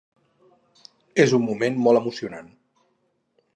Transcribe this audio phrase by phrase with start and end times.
[1.25, 2.51] És un moment molt emocionant.